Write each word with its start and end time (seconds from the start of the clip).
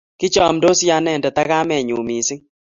Kichamndosi 0.19 0.85
anendet 0.97 1.37
ak 1.41 1.47
kamennyu 1.49 1.97
missing' 2.07 2.43